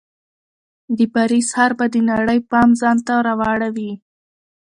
د 0.97 0.99
پاریس 1.13 1.47
ښار 1.55 1.71
به 1.79 1.85
د 1.93 1.95
نړۍ 2.09 2.39
پام 2.51 2.69
ځان 2.81 2.97
ته 3.07 3.13
راواړوي. 3.27 3.91